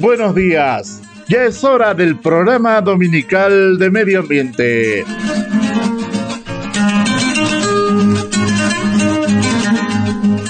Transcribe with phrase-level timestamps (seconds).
[0.00, 1.02] Buenos días.
[1.28, 5.04] Ya es hora del programa dominical de medio ambiente.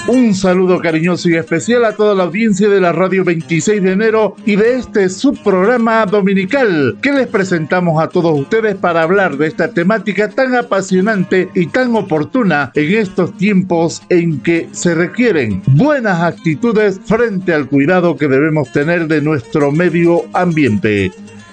[0.07, 4.37] Un saludo cariñoso y especial a toda la audiencia de la radio 26 de enero
[4.45, 9.73] y de este subprograma dominical que les presentamos a todos ustedes para hablar de esta
[9.73, 17.01] temática tan apasionante y tan oportuna en estos tiempos en que se requieren buenas actitudes
[17.03, 21.11] frente al cuidado que debemos tener de nuestro medio ambiente.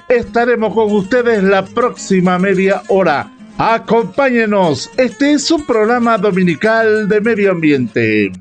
[0.08, 7.52] Estaremos con ustedes la próxima media hora Acompáñenos, este es un programa dominical de medio
[7.52, 8.32] ambiente.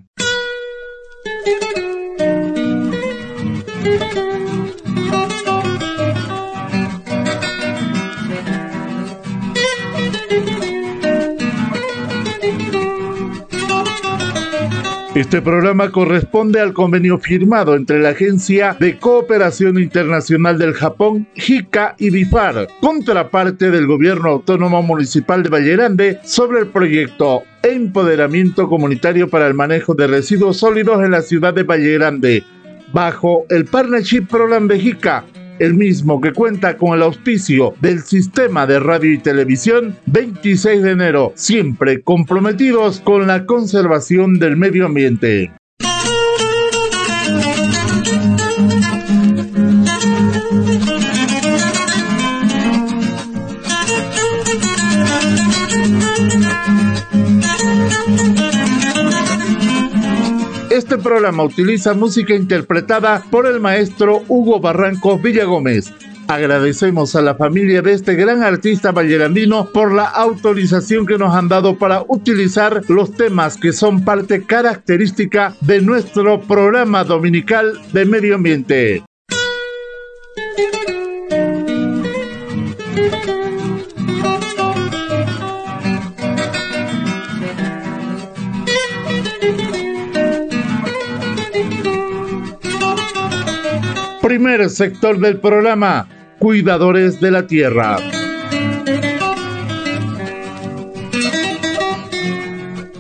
[1.46, 1.64] Thank
[4.18, 4.53] you.
[15.16, 21.94] Este programa corresponde al convenio firmado entre la Agencia de Cooperación Internacional del Japón, JICA
[22.00, 29.46] y BIFAR, contraparte del Gobierno Autónomo Municipal de Vallerande, sobre el proyecto Empoderamiento Comunitario para
[29.46, 32.44] el Manejo de Residuos Sólidos en la ciudad de Vallerande,
[32.92, 35.26] bajo el Partnership Program de JICA
[35.64, 40.92] el mismo que cuenta con el auspicio del sistema de radio y televisión 26 de
[40.92, 45.52] enero, siempre comprometidos con la conservación del medio ambiente.
[60.74, 65.94] Este programa utiliza música interpretada por el maestro Hugo Barrancos Villagómez.
[66.28, 71.48] Agradecemos a la familia de este gran artista vallerandino por la autorización que nos han
[71.48, 78.34] dado para utilizar los temas que son parte característica de nuestro programa dominical de medio
[78.34, 79.04] ambiente.
[94.24, 96.08] Primer sector del programa,
[96.40, 97.98] Cuidadores de la Tierra.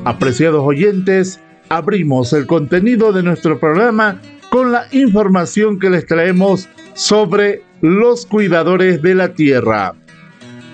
[0.04, 1.40] Apreciados oyentes,
[1.70, 4.20] abrimos el contenido de nuestro programa
[4.50, 9.96] con la información que les traemos sobre los cuidadores de la tierra.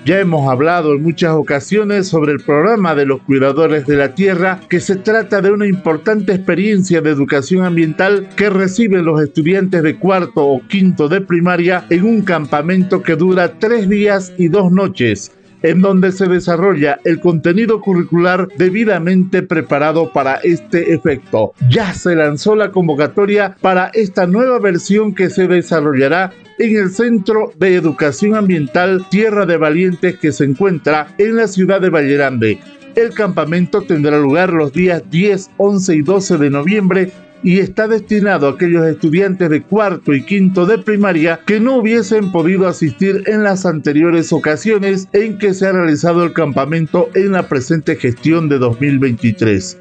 [0.06, 4.62] Ya hemos hablado en muchas ocasiones sobre el programa de los cuidadores de la tierra,
[4.70, 9.98] que se trata de una importante experiencia de educación ambiental que reciben los estudiantes de
[9.98, 15.32] cuarto o quinto de primaria en un campamento que dura tres días y dos noches
[15.62, 21.54] en donde se desarrolla el contenido curricular debidamente preparado para este efecto.
[21.70, 27.52] Ya se lanzó la convocatoria para esta nueva versión que se desarrollará en el Centro
[27.58, 32.60] de Educación Ambiental Tierra de Valientes que se encuentra en la ciudad de Vallerande.
[32.96, 37.12] El campamento tendrá lugar los días 10, 11 y 12 de noviembre
[37.44, 42.32] y está destinado a aquellos estudiantes de cuarto y quinto de primaria que no hubiesen
[42.32, 47.48] podido asistir en las anteriores ocasiones en que se ha realizado el campamento en la
[47.48, 49.78] presente gestión de 2023.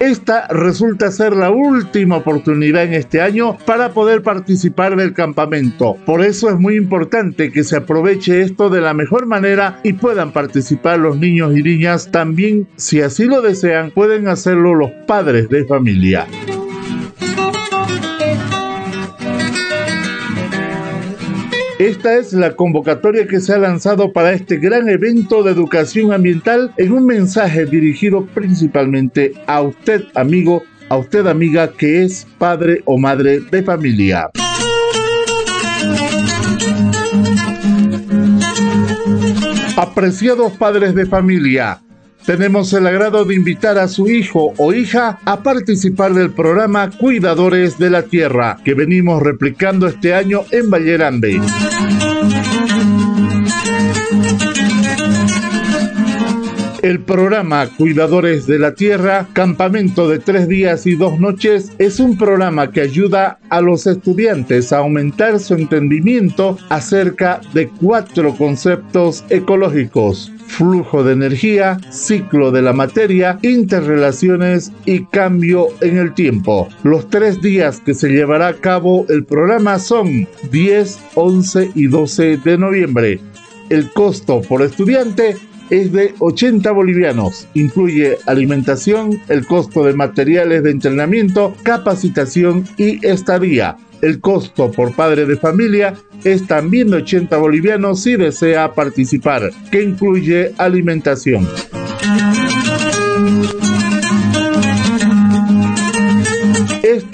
[0.00, 5.96] Esta resulta ser la última oportunidad en este año para poder participar del campamento.
[6.04, 10.32] Por eso es muy importante que se aproveche esto de la mejor manera y puedan
[10.32, 12.10] participar los niños y niñas.
[12.10, 16.26] También, si así lo desean, pueden hacerlo los padres de familia.
[21.78, 26.72] Esta es la convocatoria que se ha lanzado para este gran evento de educación ambiental
[26.76, 32.96] en un mensaje dirigido principalmente a usted, amigo, a usted, amiga, que es padre o
[32.96, 34.30] madre de familia.
[39.76, 41.82] Apreciados padres de familia,
[42.26, 47.78] tenemos el agrado de invitar a su hijo o hija a participar del programa Cuidadores
[47.78, 51.40] de la Tierra, que venimos replicando este año en Vallerande.
[56.84, 62.18] El programa Cuidadores de la Tierra, campamento de tres días y dos noches, es un
[62.18, 70.30] programa que ayuda a los estudiantes a aumentar su entendimiento acerca de cuatro conceptos ecológicos
[70.46, 76.68] flujo de energía, ciclo de la materia, interrelaciones y cambio en el tiempo.
[76.82, 82.36] Los tres días que se llevará a cabo el programa son 10, 11 y 12
[82.44, 83.20] de noviembre.
[83.70, 85.38] El costo por estudiante
[85.80, 87.48] es de 80 bolivianos.
[87.54, 93.76] Incluye alimentación, el costo de materiales de entrenamiento, capacitación y estadía.
[94.00, 99.82] El costo por padre de familia es también de 80 bolivianos si desea participar, que
[99.82, 101.48] incluye alimentación.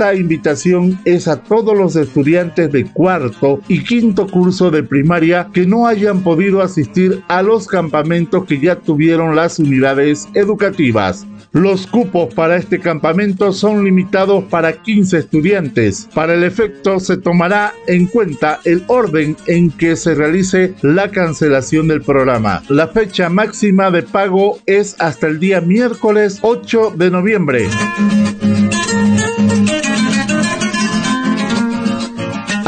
[0.00, 5.66] Esta invitación es a todos los estudiantes de cuarto y quinto curso de primaria que
[5.66, 11.26] no hayan podido asistir a los campamentos que ya tuvieron las unidades educativas.
[11.52, 16.08] Los cupos para este campamento son limitados para 15 estudiantes.
[16.14, 21.88] Para el efecto se tomará en cuenta el orden en que se realice la cancelación
[21.88, 22.62] del programa.
[22.70, 27.68] La fecha máxima de pago es hasta el día miércoles 8 de noviembre.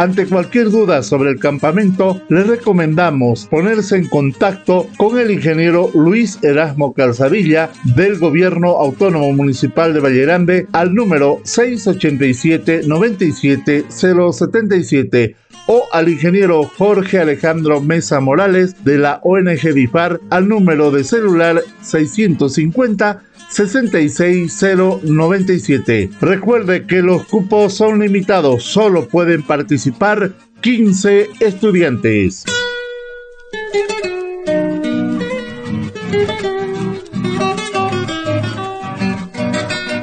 [0.02, 6.40] Ante cualquier duda sobre el campamento, le recomendamos ponerse en contacto con el ingeniero Luis
[6.42, 15.36] Erasmo Calzadilla del Gobierno Autónomo Municipal de Vallerande al número 687 97 077
[15.68, 21.62] o al ingeniero Jorge Alejandro Mesa Morales de la ONG DIFAR al número de celular
[21.80, 23.22] 650
[23.52, 26.10] 66097.
[26.20, 30.32] Recuerde que los cupos son limitados, solo pueden participar
[30.62, 32.44] 15 estudiantes.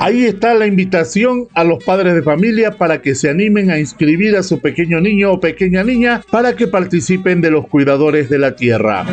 [0.02, 4.36] Ahí está la invitación a los padres de familia para que se animen a inscribir
[4.38, 8.56] a su pequeño niño o pequeña niña para que participen de los cuidadores de la
[8.56, 9.06] tierra.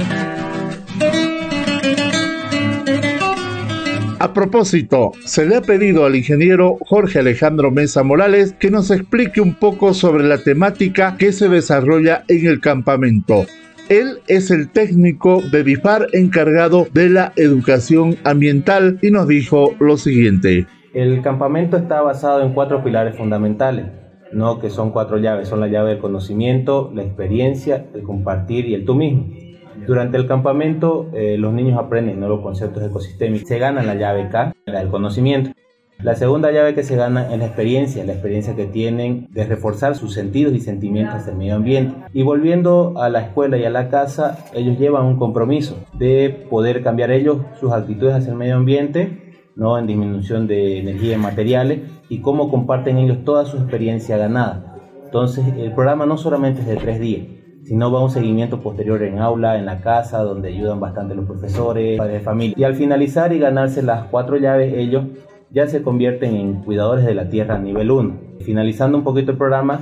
[4.36, 9.54] Propósito, se le ha pedido al ingeniero Jorge Alejandro Mesa Morales que nos explique un
[9.54, 13.46] poco sobre la temática que se desarrolla en el campamento.
[13.88, 19.96] Él es el técnico de DIFAR encargado de la educación ambiental y nos dijo lo
[19.96, 20.66] siguiente.
[20.92, 23.86] El campamento está basado en cuatro pilares fundamentales,
[24.32, 28.74] no que son cuatro llaves, son la llave del conocimiento, la experiencia, el compartir y
[28.74, 29.28] el tú mismo.
[29.86, 33.48] Durante el campamento eh, los niños aprenden los conceptos ecosistémicos.
[33.48, 35.52] Se gana la llave K, la del conocimiento.
[36.02, 39.94] La segunda llave que se gana es la experiencia, la experiencia que tienen de reforzar
[39.94, 41.94] sus sentidos y sentimientos del medio ambiente.
[42.12, 46.82] Y volviendo a la escuela y a la casa, ellos llevan un compromiso de poder
[46.82, 49.78] cambiar ellos sus actitudes hacia el medio ambiente, ¿no?
[49.78, 51.80] en disminución de energía y materiales,
[52.10, 54.76] y cómo comparten ellos toda su experiencia ganada.
[55.06, 57.26] Entonces, el programa no solamente es de tres días,
[57.66, 61.98] sino va un seguimiento posterior en aula, en la casa, donde ayudan bastante los profesores,
[61.98, 62.54] padres de familia.
[62.56, 65.04] Y al finalizar y ganarse las cuatro llaves, ellos
[65.50, 68.14] ya se convierten en cuidadores de la tierra nivel 1.
[68.44, 69.80] Finalizando un poquito el programa,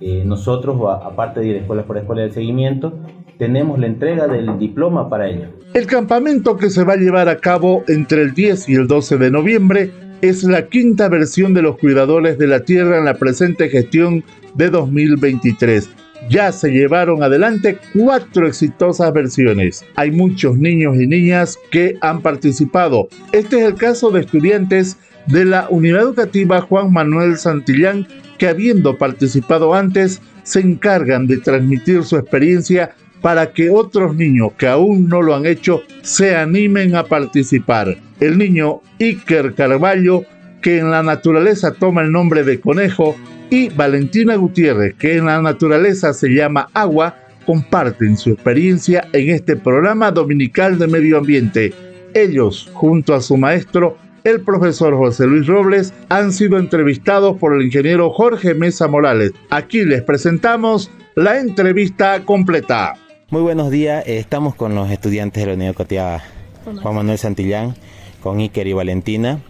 [0.00, 2.98] eh, nosotros, aparte de ir escuela por escuela del seguimiento,
[3.38, 5.48] tenemos la entrega del diploma para ellos.
[5.72, 9.16] El campamento que se va a llevar a cabo entre el 10 y el 12
[9.16, 9.90] de noviembre
[10.20, 14.22] es la quinta versión de los cuidadores de la tierra en la presente gestión
[14.54, 19.84] de 2023 ya se llevaron adelante cuatro exitosas versiones.
[19.96, 23.08] Hay muchos niños y niñas que han participado.
[23.32, 28.06] Este es el caso de estudiantes de la Unidad Educativa Juan Manuel Santillán
[28.38, 34.66] que habiendo participado antes se encargan de transmitir su experiencia para que otros niños que
[34.66, 37.96] aún no lo han hecho se animen a participar.
[38.18, 40.24] El niño Iker Carballo,
[40.60, 43.16] que en la naturaleza toma el nombre de conejo,
[43.52, 49.56] y Valentina Gutiérrez, que en la naturaleza se llama agua, comparten su experiencia en este
[49.56, 51.74] programa dominical de medio ambiente.
[52.14, 57.60] Ellos, junto a su maestro, el profesor José Luis Robles, han sido entrevistados por el
[57.60, 59.32] ingeniero Jorge Mesa Morales.
[59.50, 62.94] Aquí les presentamos la entrevista completa.
[63.28, 66.22] Muy buenos días, estamos con los estudiantes de la Unidad Educativa
[66.64, 67.74] Juan Manuel Santillán,
[68.22, 69.40] con Iker y Valentina.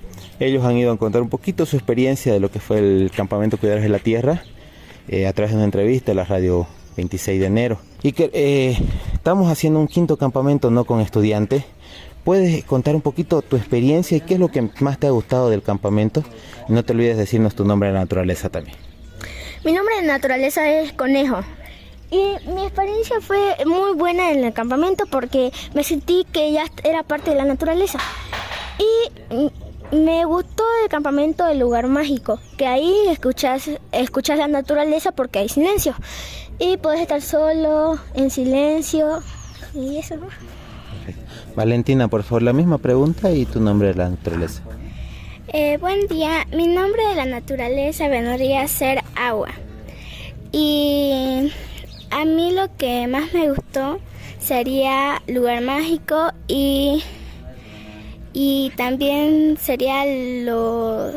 [0.42, 3.58] Ellos han ido a contar un poquito su experiencia de lo que fue el campamento
[3.58, 4.42] Cuidadores de la Tierra
[5.06, 7.78] eh, a través de una entrevista en la radio 26 de enero.
[8.02, 8.76] Y que eh,
[9.12, 11.62] estamos haciendo un quinto campamento no con estudiantes.
[12.24, 15.48] ¿Puedes contar un poquito tu experiencia y qué es lo que más te ha gustado
[15.48, 16.24] del campamento?
[16.66, 18.76] No te olvides decirnos tu nombre de naturaleza también.
[19.64, 21.38] Mi nombre de naturaleza es Conejo.
[22.10, 27.04] Y mi experiencia fue muy buena en el campamento porque me sentí que ya era
[27.04, 28.00] parte de la naturaleza.
[28.80, 29.52] Y
[29.92, 35.48] me gustó el campamento del lugar mágico, que ahí escuchas, escuchas la naturaleza porque hay
[35.48, 35.94] silencio.
[36.58, 39.22] Y puedes estar solo, en silencio,
[39.74, 40.28] y eso, ¿no?
[41.54, 44.62] Valentina, por favor, la misma pregunta y tu nombre de la naturaleza.
[45.48, 49.50] Eh, buen día, mi nombre de la naturaleza vendría a ser agua.
[50.50, 51.52] Y
[52.10, 53.98] a mí lo que más me gustó
[54.38, 57.02] sería lugar mágico y,
[58.32, 60.04] y también sería
[60.44, 61.12] lo,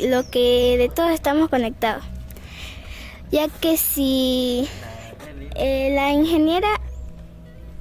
[0.00, 2.04] lo que de todos estamos conectados.
[3.30, 4.68] Ya que si
[5.56, 6.68] eh, la ingeniera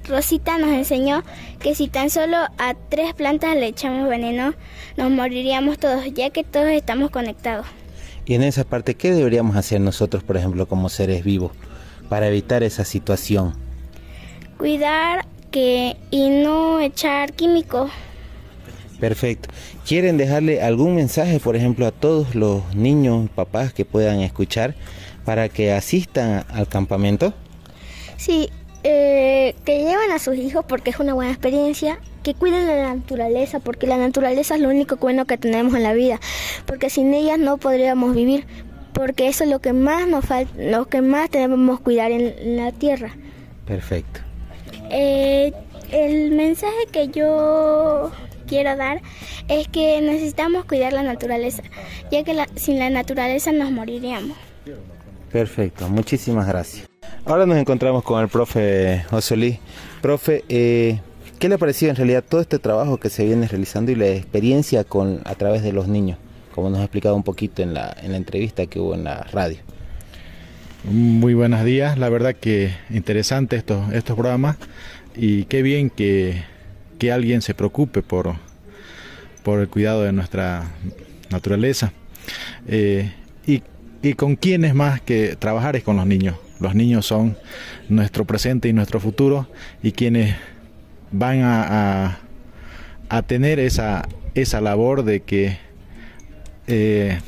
[0.06, 1.24] Rosita nos enseñó
[1.60, 4.54] que si tan solo a tres plantas le echamos veneno,
[4.98, 7.68] nos moriríamos todos, ya que todos estamos conectados.
[8.26, 11.52] Y en esa parte, ¿qué deberíamos hacer nosotros, por ejemplo, como seres vivos,
[12.10, 13.54] para evitar esa situación?
[14.58, 17.92] Cuidar que y no echar químicos.
[19.02, 19.50] Perfecto.
[19.84, 24.76] ¿Quieren dejarle algún mensaje, por ejemplo, a todos los niños, papás que puedan escuchar
[25.26, 27.34] para que asistan al campamento?
[28.18, 28.50] Sí,
[28.84, 33.60] eh, que lleven a sus hijos porque es una buena experiencia, que cuiden la naturaleza
[33.60, 36.20] porque la naturaleza es lo único bueno que tenemos en la vida,
[36.68, 38.46] porque sin ella no podríamos vivir,
[38.94, 42.72] porque eso es lo que más nos falta, lo que más debemos cuidar en la
[42.72, 43.16] tierra.
[43.66, 44.20] Perfecto.
[44.92, 45.54] Eh,
[45.92, 48.12] el mensaje que yo
[48.52, 49.02] quiero dar
[49.48, 51.64] es que necesitamos cuidar la naturaleza,
[52.12, 54.36] ya que sin la naturaleza nos moriríamos.
[55.32, 56.86] Perfecto, muchísimas gracias.
[57.24, 59.58] Ahora nos encontramos con el profe José
[60.02, 61.00] Profe, eh,
[61.40, 64.08] ¿qué le ha parecido en realidad todo este trabajo que se viene realizando y la
[64.08, 66.18] experiencia con a través de los niños?
[66.54, 69.24] Como nos ha explicado un poquito en la, en la entrevista que hubo en la
[69.32, 69.60] radio.
[70.84, 74.58] Muy buenos días, la verdad que interesante estos, estos programas
[75.16, 76.44] y qué bien que,
[77.02, 78.36] que alguien se preocupe por,
[79.42, 80.66] por el cuidado de nuestra
[81.32, 81.94] naturaleza.
[82.68, 83.12] Eh,
[83.48, 86.36] y, con quiénes más que trabajar es con los niños.
[86.60, 87.38] Los niños son
[87.90, 89.48] nuestro presente y nuestro futuro
[89.82, 90.36] y quienes
[91.12, 92.20] van a,
[93.10, 95.58] a, tener esa, esa labor de que
[96.68, 97.20] eh,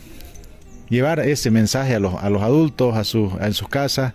[0.87, 4.13] llevar ese mensaje a los, a los adultos, a sus, en sus casas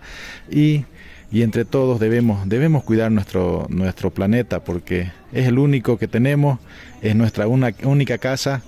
[0.51, 0.85] y,
[1.31, 6.59] y, entre todos debemos, debemos cuidar nuestro, nuestro planeta porque es el único que tenemos,
[7.03, 8.63] es nuestra una, única casa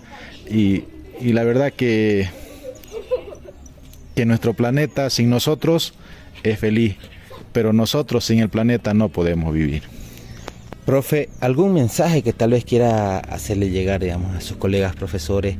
[0.48, 0.84] y,
[1.20, 2.28] y la verdad que,
[4.14, 5.94] que nuestro planeta sin nosotros
[6.42, 6.96] es feliz,
[7.52, 9.82] pero nosotros sin el planeta no podemos vivir.
[10.86, 15.56] Profe, ¿algún mensaje que tal vez quiera hacerle llegar digamos, a sus colegas profesores,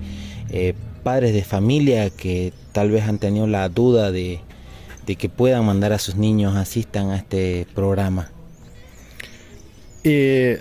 [0.50, 4.40] eh, padres de familia que tal vez han tenido la duda de,
[5.04, 8.30] que puedan mandar a sus niños asistan a este programa?
[10.04, 10.60] Eh,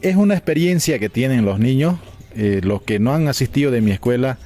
[0.00, 1.98] es una experiencia que tienen los niños,
[2.34, 4.38] eh, los que no han asistido de mi escuela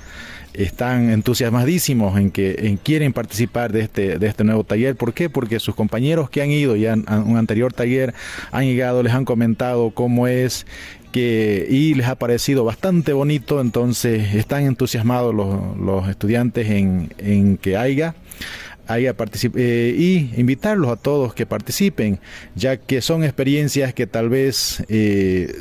[0.57, 4.97] están entusiasmadísimos en que en quieren participar de este, de este nuevo taller.
[4.97, 5.29] ¿Por qué?
[5.31, 8.15] Porque sus compañeros que han ido ya a un anterior taller
[8.53, 10.67] han llegado, les han comentado cómo es
[11.13, 18.15] que, y les ha parecido bastante bonito, entonces están entusiasmados los, estudiantes en, que haya
[18.89, 19.17] haya
[19.57, 22.21] eh, y invitarlos a todos que participen,
[22.55, 25.53] ya que son experiencias que tal vez eh,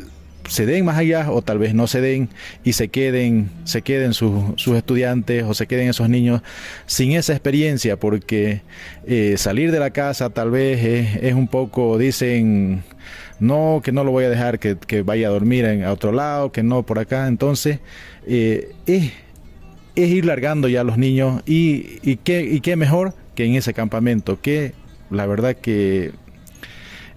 [0.48, 2.30] se den más allá o tal vez no se den
[2.64, 6.42] y se queden, se queden sus, estudiantes o se queden esos niños
[6.86, 8.62] sin esa experiencia porque
[9.08, 10.84] eh, salir de la casa tal vez
[11.22, 12.84] es, un poco, dicen,
[13.40, 16.64] no, que no lo voy a dejar que, vaya a dormir en otro lado, que
[16.64, 17.80] no por acá, entonces
[18.28, 19.12] eh, es,
[19.96, 23.74] ir largando ya a los niños y, y, qué, y qué mejor que en ese
[23.74, 24.74] campamento, que
[25.10, 26.12] la verdad que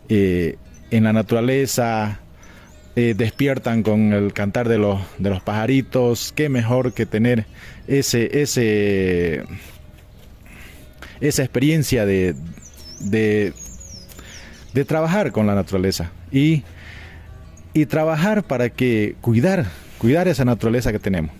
[0.09, 0.57] eh,
[0.91, 2.21] en la naturaleza,
[2.97, 6.33] eh, despiertan con el cantar de los, de los pajaritos.
[6.35, 7.47] Qué mejor que tener
[7.87, 9.45] ese, ese,
[11.21, 12.35] esa experiencia de,
[13.00, 13.52] de,
[14.87, 16.62] trabajar con la naturaleza y,
[17.75, 19.66] y trabajar para que cuidar,
[19.99, 21.33] cuidar esa naturaleza que tenemos.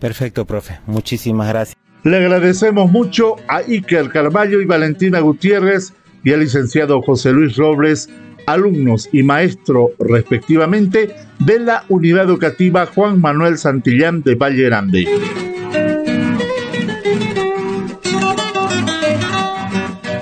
[0.00, 0.78] Perfecto, profe.
[0.86, 1.76] Muchísimas gracias.
[2.04, 8.10] Le agradecemos mucho a Iker Carballo y Valentina Gutiérrez y al licenciado José Luis Robles
[8.46, 15.06] alumnos y maestro respectivamente de la Unidad Educativa Juan Manuel Santillán de Valle Grande.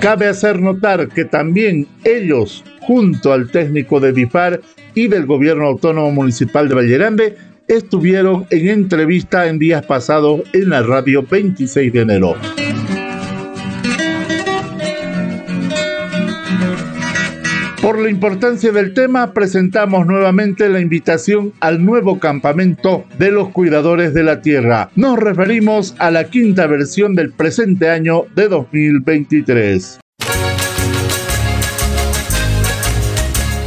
[0.01, 4.61] Cabe hacer notar que también ellos, junto al técnico de BIFAR
[4.95, 7.37] y del Gobierno Autónomo Municipal de Valle Grande,
[7.67, 12.35] estuvieron en entrevista en días pasados en la radio 26 de enero.
[18.01, 24.23] La importancia del tema, presentamos nuevamente la invitación al nuevo campamento de los cuidadores de
[24.23, 24.89] la tierra.
[24.95, 30.00] Nos referimos a la quinta versión del presente año de 2023.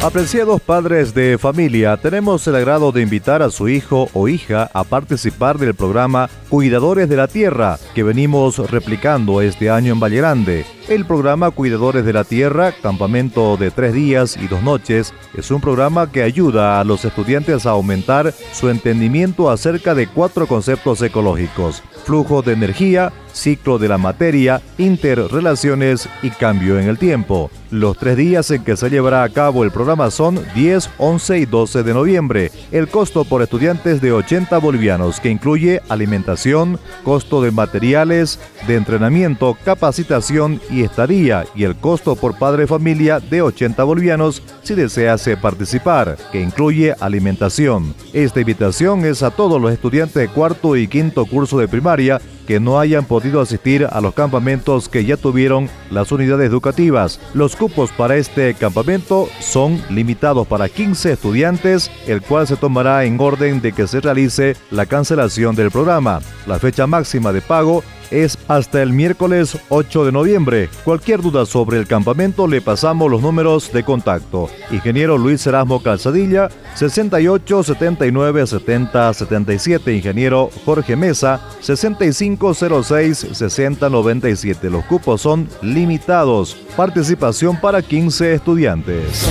[0.05, 4.85] Apreciados padres de familia, tenemos el agrado de invitar a su hijo o hija a
[4.85, 10.67] participar del programa Cuidadores de la Tierra, que venimos replicando este año en Valle Grande.
[10.91, 15.63] El programa Cuidadores de la Tierra, campamento de tres días y dos noches, es un
[15.63, 21.83] programa que ayuda a los estudiantes a aumentar su entendimiento acerca de cuatro conceptos ecológicos,
[22.05, 27.51] flujo de energía, ciclo de la materia, interrelaciones y cambio en el tiempo.
[27.71, 31.45] Los tres días en que se llevará a cabo el programa son 10, 11 y
[31.45, 32.53] 12 de noviembre.
[32.71, 39.57] El costo por estudiantes de 80 bolivianos, que incluye alimentación, costo de materiales, de entrenamiento,
[39.65, 46.17] capacitación y estadía, y el costo por padre familia de 80 bolivianos si desease participar,
[46.31, 47.95] que incluye alimentación.
[48.13, 52.61] Esta invitación es a todos los estudiantes de cuarto y quinto curso de primaria que
[52.61, 57.21] no hayan podido asistir a los campamentos que ya tuvieron las unidades educativas.
[57.35, 63.21] Los cupos para este campamento son limitados para 15 estudiantes, el cual se tomará en
[63.21, 66.21] orden de que se realice la cancelación del programa.
[66.47, 70.69] La fecha máxima de pago es hasta el miércoles 8 de noviembre.
[70.85, 74.49] Cualquier duda sobre el campamento le pasamos los números de contacto.
[74.71, 79.95] Ingeniero Luis Erasmo Calzadilla, 68 79 70 77.
[79.95, 84.71] Ingeniero Jorge Mesa, 6506 60 97.
[84.71, 86.57] Los cupos son limitados.
[86.77, 89.29] Participación para 15 estudiantes.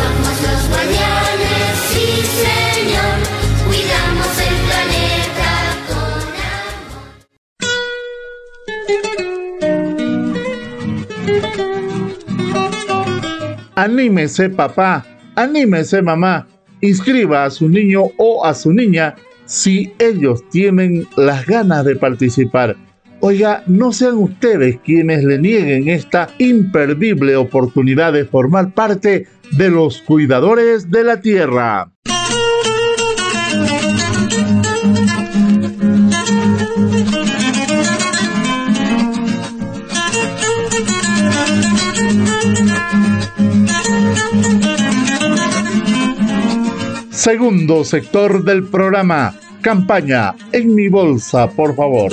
[13.84, 16.48] Anímese papá, anímese mamá,
[16.80, 22.78] inscriba a su niño o a su niña si ellos tienen las ganas de participar.
[23.20, 30.02] Oiga, no sean ustedes quienes le nieguen esta imperdible oportunidad de formar parte de los
[30.02, 31.92] cuidadores de la tierra.
[47.24, 49.34] Segundo sector del programa.
[49.62, 52.12] Campaña en mi bolsa, por favor.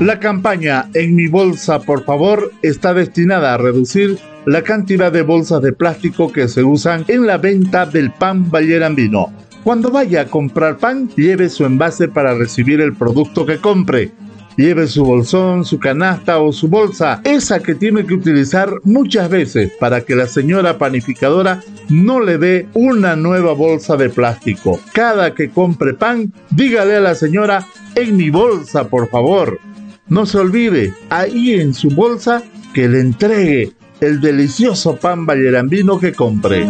[0.00, 5.62] La campaña En mi bolsa, por favor, está destinada a reducir la cantidad de bolsas
[5.62, 9.32] de plástico que se usan en la venta del pan ballerambino.
[9.64, 14.12] Cuando vaya a comprar pan, lleve su envase para recibir el producto que compre.
[14.58, 19.70] Lleve su bolsón, su canasta o su bolsa, esa que tiene que utilizar muchas veces
[19.78, 24.80] para que la señora panificadora no le dé una nueva bolsa de plástico.
[24.92, 29.60] Cada que compre pan, dígale a la señora, en mi bolsa, por favor.
[30.08, 32.42] No se olvide, ahí en su bolsa,
[32.74, 36.66] que le entregue el delicioso pan ballerambino que compre.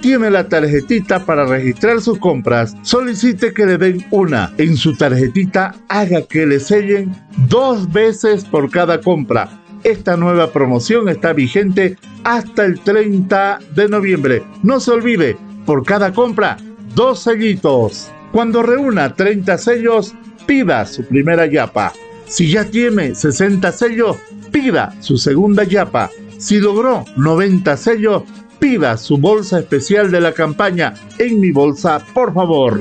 [0.00, 4.52] Tiene la tarjetita para registrar sus compras, solicite que le den una.
[4.58, 7.14] En su tarjetita haga que le sellen
[7.48, 9.48] dos veces por cada compra.
[9.84, 14.42] Esta nueva promoción está vigente hasta el 30 de noviembre.
[14.62, 16.56] No se olvide, por cada compra,
[16.94, 18.10] dos sellitos.
[18.32, 20.14] Cuando reúna 30 sellos,
[20.46, 21.92] pida su primera yapa.
[22.26, 24.16] Si ya tiene 60 sellos,
[24.50, 26.10] pida su segunda yapa.
[26.38, 28.24] Si logró 90 sellos,
[28.58, 32.80] Pida su bolsa especial de la campaña en mi bolsa, por favor.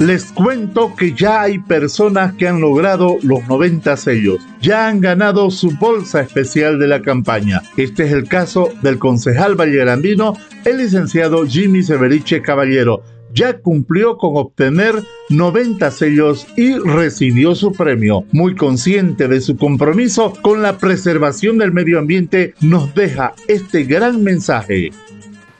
[0.00, 5.48] Les cuento que ya hay personas que han logrado los 90 sellos, ya han ganado
[5.52, 7.62] su bolsa especial de la campaña.
[7.76, 10.34] Este es el caso del concejal vallerandino,
[10.64, 18.24] el licenciado Jimmy Severiche Caballero, ya cumplió con obtener 90 sellos y recibió su premio.
[18.32, 24.22] Muy consciente de su compromiso con la preservación del medio ambiente, nos deja este gran
[24.22, 24.92] mensaje.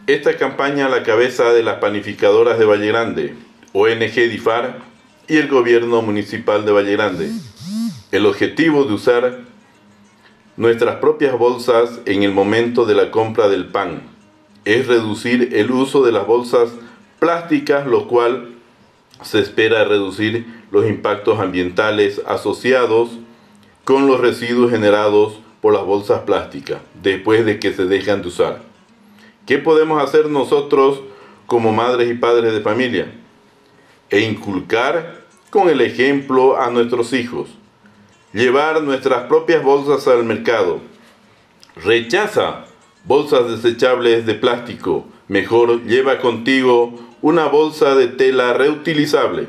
[0.07, 3.35] Esta campaña a la cabeza de las panificadoras de Valle Grande,
[3.73, 4.79] ONG DIFAR
[5.29, 7.31] y el gobierno municipal de Valle Grande.
[8.11, 9.39] El objetivo de usar
[10.57, 14.03] nuestras propias bolsas en el momento de la compra del pan
[14.65, 16.71] es reducir el uso de las bolsas
[17.23, 18.49] plásticas, lo cual
[19.23, 23.11] se espera reducir los impactos ambientales asociados
[23.85, 28.63] con los residuos generados por las bolsas plásticas después de que se dejan de usar.
[29.47, 31.01] ¿Qué podemos hacer nosotros
[31.47, 33.13] como madres y padres de familia?
[34.11, 37.51] E inculcar con el ejemplo a nuestros hijos.
[38.33, 40.81] Llevar nuestras propias bolsas al mercado.
[41.77, 42.65] Rechaza
[43.05, 49.47] bolsas desechables de plástico Mejor lleva contigo una bolsa de tela reutilizable.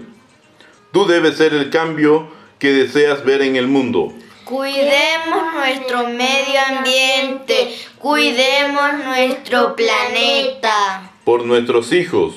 [0.91, 2.27] Tú debes ser el cambio
[2.59, 4.13] que deseas ver en el mundo.
[4.45, 11.12] Cuidemos nuestro medio ambiente, cuidemos nuestro planeta.
[11.25, 12.36] Por nuestros hijos.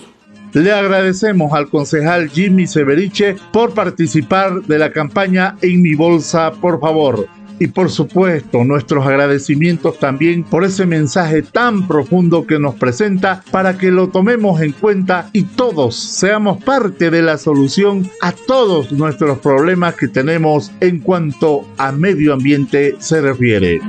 [0.53, 6.81] Le agradecemos al concejal Jimmy Severiche por participar de la campaña En mi bolsa, por
[6.81, 7.29] favor.
[7.59, 13.79] Y por supuesto, nuestros agradecimientos también por ese mensaje tan profundo que nos presenta para
[13.79, 19.39] que lo tomemos en cuenta y todos seamos parte de la solución a todos nuestros
[19.39, 23.81] problemas que tenemos en cuanto a medio ambiente se refiere.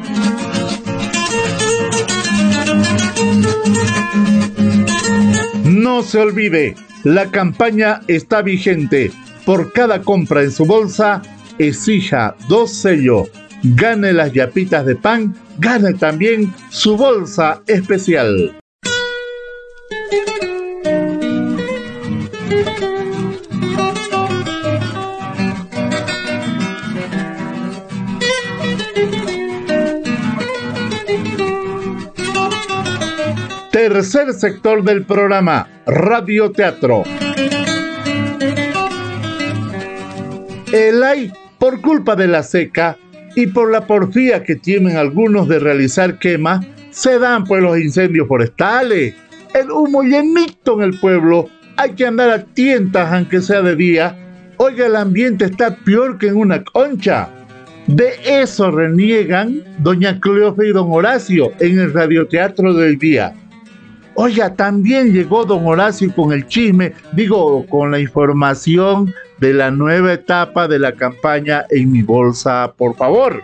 [5.65, 9.11] No se olvide, la campaña está vigente.
[9.45, 11.21] Por cada compra en su bolsa,
[11.57, 13.29] exija dos sellos
[13.63, 18.57] gane las yapitas de pan, gane también su bolsa especial.
[33.71, 37.03] Tercer sector del programa, Radio Teatro.
[40.73, 42.97] El ay, por culpa de la seca,
[43.37, 48.27] y por la porfía que tienen algunos de realizar quemas, se dan pues los incendios
[48.27, 49.13] forestales.
[49.53, 54.17] El humo llenito en el pueblo, hay que andar a tientas aunque sea de día.
[54.57, 57.29] Oiga, el ambiente está peor que en una concha.
[57.85, 63.35] De eso reniegan doña Cleofe y don Horacio en el radioteatro del día.
[64.15, 70.13] Oiga, también llegó don Horacio con el chisme, digo, con la información de la nueva
[70.13, 73.43] etapa de la campaña En mi bolsa, por favor.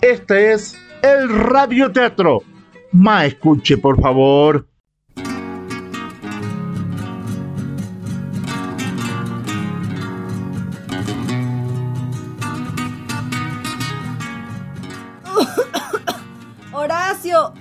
[0.00, 2.42] Este es el radioteatro.
[2.92, 4.66] Ma, escuche, por favor.
[16.72, 17.52] Horacio,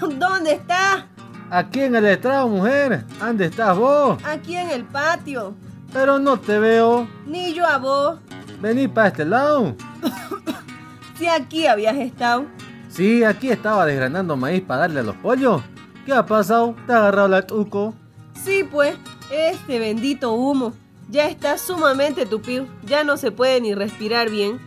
[0.00, 1.08] ¿dónde está?
[1.50, 3.04] Aquí en el estrado, mujer.
[3.18, 4.18] ¿Dónde estás vos?
[4.24, 5.54] Aquí en el patio.
[5.92, 7.08] Pero no te veo.
[7.26, 8.18] Ni yo a vos.
[8.60, 9.74] Vení para este lado.
[11.18, 12.46] si aquí habías estado.
[12.88, 15.62] Sí, aquí estaba desgranando maíz para darle a los pollos.
[16.04, 16.74] ¿Qué ha pasado?
[16.86, 17.94] ¿Te ha agarrado la tuco?
[18.42, 18.96] Sí, pues,
[19.30, 20.72] este bendito humo.
[21.08, 22.66] Ya está sumamente tupido.
[22.84, 24.58] Ya no se puede ni respirar bien.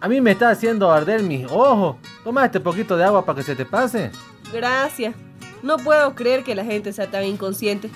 [0.00, 1.96] A mí me está haciendo arder mis ojos.
[2.24, 4.10] Toma este poquito de agua para que se te pase.
[4.52, 5.14] Gracias.
[5.62, 7.90] No puedo creer que la gente sea tan inconsciente.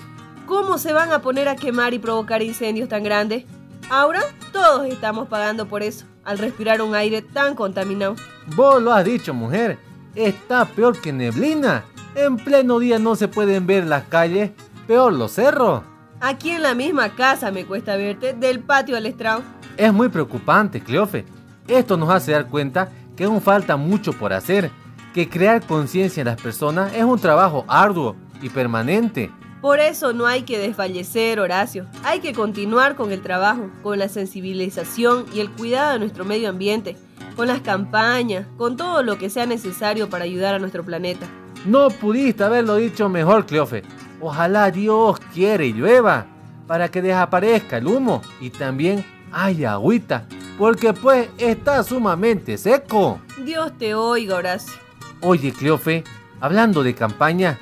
[0.45, 3.45] ¿Cómo se van a poner a quemar y provocar incendios tan grandes?
[3.89, 8.15] Ahora todos estamos pagando por eso, al respirar un aire tan contaminado.
[8.55, 9.79] Vos lo has dicho, mujer.
[10.13, 11.83] Está peor que neblina.
[12.15, 14.51] En pleno día no se pueden ver las calles,
[14.87, 15.81] peor los cerros.
[16.21, 19.41] Aquí en la misma casa me cuesta verte, del patio al estrado.
[19.77, 21.25] Es muy preocupante, Cleofe.
[21.67, 24.69] Esto nos hace dar cuenta que aún falta mucho por hacer,
[25.13, 29.31] que crear conciencia en las personas es un trabajo arduo y permanente.
[29.65, 31.87] Por eso no hay que desfallecer, Horacio.
[32.03, 36.49] Hay que continuar con el trabajo, con la sensibilización y el cuidado de nuestro medio
[36.49, 36.95] ambiente,
[37.35, 41.25] con las campañas, con todo lo que sea necesario para ayudar a nuestro planeta.
[41.65, 43.81] No pudiste haberlo dicho mejor, Cleofe.
[44.21, 46.27] Ojalá Dios quiere y llueva
[46.67, 50.27] para que desaparezca el humo y también haya agüita,
[50.59, 53.19] porque pues está sumamente seco.
[53.43, 54.75] Dios te oiga, Horacio.
[55.21, 56.03] Oye, Cleofe,
[56.39, 57.57] hablando de campaña,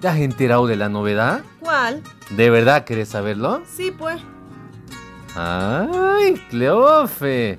[0.00, 1.42] ¿Te has enterado de la novedad?
[1.60, 2.02] ¿Cuál?
[2.30, 3.62] ¿De verdad querés saberlo?
[3.66, 4.20] Sí, pues.
[5.34, 7.58] ¡Ay, Cleofe!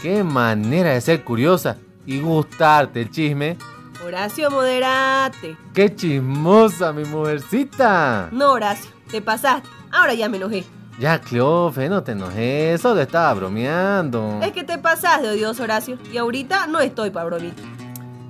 [0.00, 3.58] ¡Qué manera de ser curiosa y gustarte el chisme!
[4.04, 5.56] Horacio, moderate.
[5.74, 8.28] ¡Qué chismosa, mi mujercita!
[8.32, 9.68] No, Horacio, te pasaste.
[9.92, 10.64] Ahora ya me enojé.
[10.98, 14.40] Ya, Cleofe, no te enojes, solo estaba bromeando.
[14.42, 17.62] Es que te pasas de odioso, Horacio, y ahorita no estoy para bromita.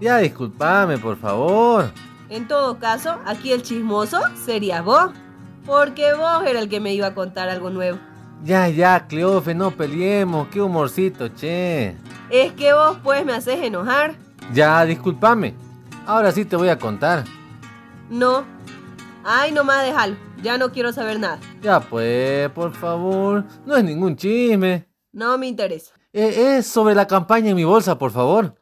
[0.01, 1.91] Ya, discúlpame, por favor.
[2.31, 5.11] En todo caso, aquí el chismoso sería vos,
[5.67, 7.99] porque vos era el que me iba a contar algo nuevo.
[8.45, 11.97] Ya, ya, Cleofe, no peleemos, qué humorcito, che.
[12.31, 14.15] Es que vos pues me haces enojar.
[14.55, 15.55] Ya, discúlpame.
[16.07, 17.25] Ahora sí te voy a contar.
[18.09, 18.45] No.
[19.25, 20.17] Ay, nomás déjalo.
[20.41, 21.41] Ya no quiero saber nada.
[21.61, 23.45] Ya pues, por favor.
[23.67, 24.87] No es ningún chisme.
[25.13, 25.95] No me interesa.
[26.13, 28.55] Eh, es sobre la campaña en mi bolsa, por favor.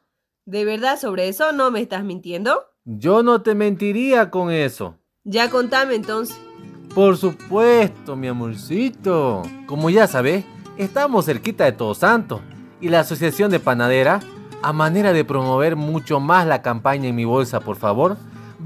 [0.47, 2.65] ¿De verdad sobre eso no me estás mintiendo?
[2.91, 4.95] Yo no te mentiría con eso.
[5.23, 6.41] Ya contame entonces.
[6.95, 9.43] Por supuesto, mi amorcito.
[9.67, 10.47] Como ya sabes,
[10.79, 12.41] estamos cerquita de Todos Santos
[12.81, 14.21] y la Asociación de Panadera,
[14.63, 18.17] a manera de promover mucho más la campaña en mi bolsa, por favor,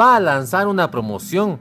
[0.00, 1.58] va a lanzar una promoción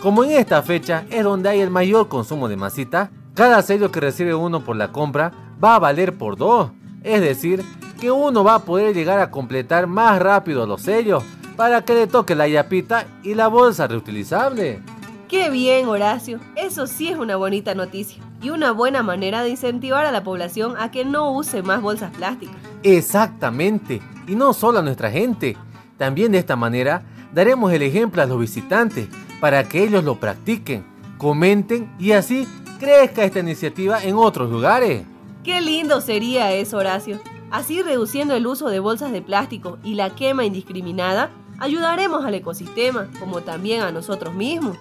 [0.00, 3.98] Como en esta fecha es donde hay el mayor consumo de masita, cada sello que
[3.98, 6.70] recibe uno por la compra va a valer por dos.
[7.02, 7.64] Es decir,
[8.00, 11.24] que uno va a poder llegar a completar más rápido los sellos
[11.56, 14.80] para que le toque la yapita y la bolsa reutilizable.
[15.28, 16.38] Qué bien, Horacio.
[16.54, 20.74] Eso sí es una bonita noticia y una buena manera de incentivar a la población
[20.78, 22.56] a que no use más bolsas plásticas.
[22.82, 24.00] Exactamente.
[24.28, 25.56] Y no solo a nuestra gente.
[25.96, 29.08] También de esta manera daremos el ejemplo a los visitantes
[29.40, 30.86] para que ellos lo practiquen,
[31.18, 32.46] comenten y así
[32.78, 35.04] crezca esta iniciativa en otros lugares.
[35.42, 37.20] Qué lindo sería eso, Horacio.
[37.50, 43.08] Así reduciendo el uso de bolsas de plástico y la quema indiscriminada, ayudaremos al ecosistema
[43.18, 44.76] como también a nosotros mismos.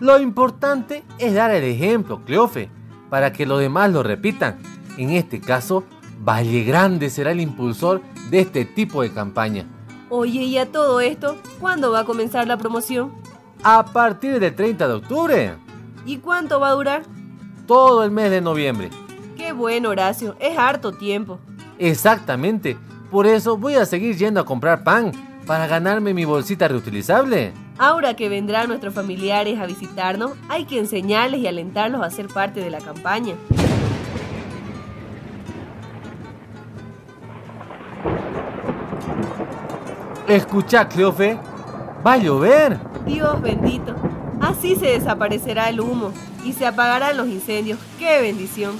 [0.00, 2.70] Lo importante es dar el ejemplo, Cleofe,
[3.10, 4.58] para que los demás lo repitan.
[4.96, 5.84] En este caso,
[6.20, 9.66] Valle Grande será el impulsor de este tipo de campaña.
[10.10, 13.12] Oye, y a todo esto, ¿cuándo va a comenzar la promoción?
[13.62, 15.54] A partir del 30 de octubre.
[16.06, 17.02] ¿Y cuánto va a durar?
[17.66, 18.90] Todo el mes de noviembre.
[19.36, 21.38] Qué bueno, Horacio, es harto tiempo.
[21.78, 22.76] Exactamente,
[23.10, 25.12] por eso voy a seguir yendo a comprar pan
[25.48, 27.54] para ganarme mi bolsita reutilizable.
[27.78, 32.60] Ahora que vendrán nuestros familiares a visitarnos, hay que enseñarles y alentarlos a ser parte
[32.60, 33.34] de la campaña.
[40.28, 41.38] Escucha, Cleofe,
[42.06, 42.78] va a llover.
[43.06, 43.94] Dios bendito,
[44.42, 46.12] así se desaparecerá el humo
[46.44, 47.78] y se apagarán los incendios.
[47.98, 48.72] ¡Qué bendición!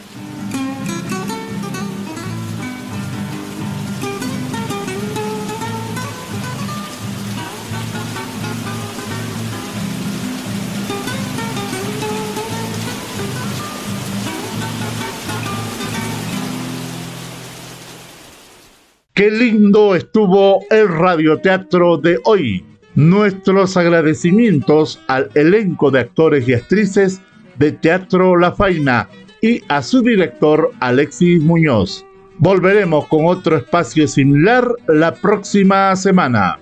[19.19, 22.65] Qué lindo estuvo el radioteatro de hoy.
[22.95, 27.21] Nuestros agradecimientos al elenco de actores y actrices
[27.57, 29.09] de Teatro La Faina
[29.43, 32.07] y a su director Alexis Muñoz.
[32.39, 36.61] Volveremos con otro espacio similar la próxima semana.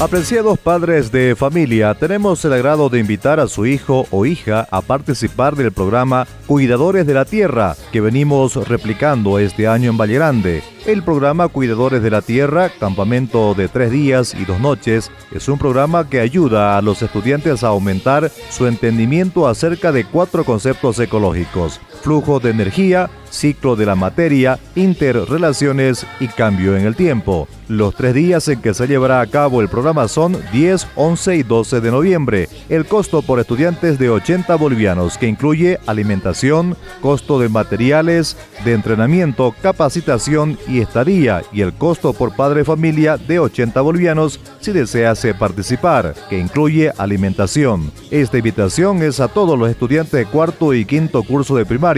[0.00, 4.80] Apreciados padres de familia, tenemos el agrado de invitar a su hijo o hija a
[4.80, 10.62] participar del programa Cuidadores de la Tierra, que venimos replicando este año en Valle Grande.
[10.86, 15.58] El programa Cuidadores de la Tierra, campamento de tres días y dos noches, es un
[15.58, 21.78] programa que ayuda a los estudiantes a aumentar su entendimiento acerca de cuatro conceptos ecológicos,
[22.00, 27.48] flujo de energía, ciclo de la materia, interrelaciones y cambio en el tiempo.
[27.68, 31.42] Los tres días en que se llevará a cabo el programa son 10, 11 y
[31.44, 32.48] 12 de noviembre.
[32.68, 39.54] El costo por estudiantes de 80 bolivianos, que incluye alimentación, costo de materiales, de entrenamiento,
[39.62, 46.14] capacitación y estadía, y el costo por padre familia de 80 bolivianos si desease participar,
[46.28, 47.92] que incluye alimentación.
[48.10, 51.89] Esta invitación es a todos los estudiantes de cuarto y quinto curso de primaria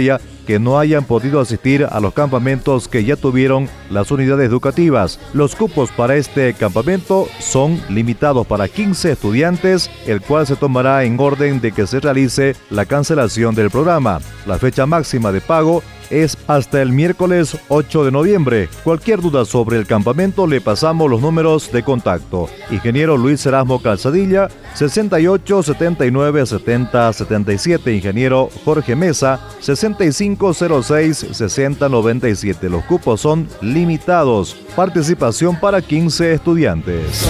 [0.46, 5.20] que no hayan podido asistir a los campamentos que ya tuvieron las unidades educativas.
[5.34, 11.18] Los cupos para este campamento son limitados para 15 estudiantes, el cual se tomará en
[11.20, 14.20] orden de que se realice la cancelación del programa.
[14.46, 18.68] La fecha máxima de pago es hasta el miércoles 8 de noviembre.
[18.84, 22.48] Cualquier duda sobre el campamento le pasamos los números de contacto.
[22.70, 27.94] Ingeniero Luis Erasmo Calzadilla, 68 79 70 77.
[27.94, 32.68] Ingeniero Jorge Mesa, 6506 60 97.
[32.68, 34.54] Los cupos son limitados.
[34.76, 37.26] Participación para 15 estudiantes.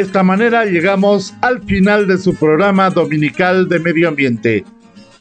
[0.00, 4.64] De esta manera llegamos al final de su programa dominical de medio ambiente.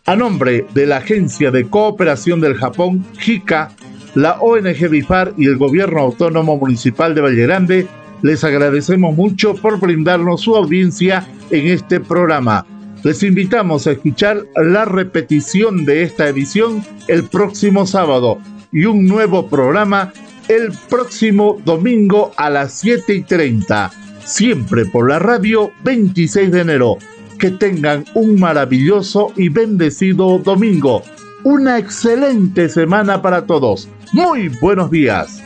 [0.06, 3.72] A nombre de la Agencia de Cooperación del Japón, JICA,
[4.15, 7.88] la ONG BIFAR y el Gobierno Autónomo Municipal de Valle Grande,
[8.22, 12.65] les agradecemos mucho por brindarnos su audiencia en este programa.
[13.04, 18.38] Les invitamos a escuchar la repetición de esta edición el próximo sábado
[18.72, 20.13] y un nuevo programa
[20.48, 23.92] el próximo domingo a las 7 y 30
[24.30, 26.98] siempre por la radio 26 de enero.
[27.38, 31.04] Que tengan un maravilloso y bendecido domingo.
[31.44, 33.88] Una excelente semana para todos.
[34.12, 35.42] Muy buenos días.